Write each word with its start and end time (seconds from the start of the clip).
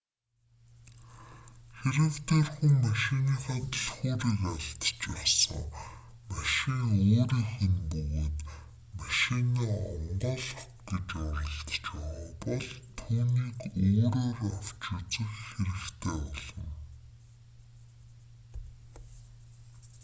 хэрэв 1.79 2.15
тэр 2.27 2.45
хүн 2.55 2.73
машиныхаа 2.85 3.57
түлхүүрийг 3.71 4.41
алдчихсан 4.51 5.65
машин 6.31 6.79
өөрийнх 7.11 7.53
нь 7.69 7.81
бөгөөд 7.91 8.37
машинаа 9.01 9.75
онгойлгох 9.93 10.69
гэж 10.97 11.05
оролдож 11.29 11.75
байгаа 11.87 12.29
бол 12.45 12.67
түүнийг 12.97 13.57
өөрөөр 13.85 14.37
авч 14.59 15.13
үзэх 15.23 15.33
хэрэгтэй 15.49 16.17
болно 16.25 16.67